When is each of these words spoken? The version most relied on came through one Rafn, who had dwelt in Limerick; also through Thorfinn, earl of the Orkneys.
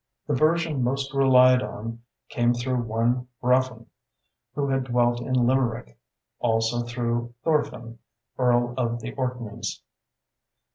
The 0.25 0.33
version 0.33 0.83
most 0.83 1.13
relied 1.13 1.61
on 1.61 2.01
came 2.27 2.55
through 2.55 2.81
one 2.85 3.27
Rafn, 3.43 3.85
who 4.55 4.67
had 4.67 4.85
dwelt 4.85 5.21
in 5.21 5.35
Limerick; 5.45 5.95
also 6.39 6.81
through 6.81 7.35
Thorfinn, 7.43 7.99
earl 8.39 8.73
of 8.77 8.99
the 9.01 9.11
Orkneys. 9.13 9.83